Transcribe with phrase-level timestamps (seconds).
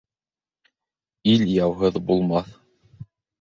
[1.33, 2.51] Ил яуһыҙ булмаҫ.